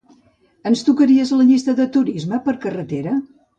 [0.69, 3.17] Ens tocaries la llista de turisme per carretera?